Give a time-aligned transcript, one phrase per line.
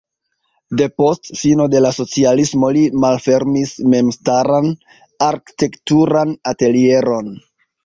[0.79, 4.73] Depost fino de la socialismo li malfermis memstaran
[5.29, 7.33] arkitekturan atelieron.